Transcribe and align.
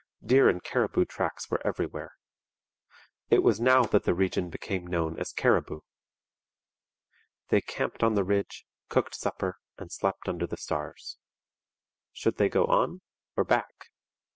Deer 0.25 0.49
and 0.49 0.63
caribou 0.63 1.05
tracks 1.05 1.47
were 1.51 1.61
everywhere. 1.63 2.13
It 3.29 3.43
was 3.43 3.59
now 3.61 3.83
that 3.83 4.01
the 4.03 4.15
region 4.15 4.49
became 4.49 4.87
known 4.87 5.19
as 5.19 5.31
Cariboo. 5.31 5.81
They 7.49 7.61
camped 7.61 8.01
on 8.01 8.15
the 8.15 8.23
ridge, 8.23 8.65
cooked 8.89 9.13
supper, 9.13 9.59
and 9.77 9.91
slept 9.91 10.27
under 10.27 10.47
the 10.47 10.57
stars. 10.57 11.17
Should 12.13 12.37
they 12.37 12.49
go 12.49 12.65
on, 12.65 13.01
or 13.37 13.43
back? 13.43 13.89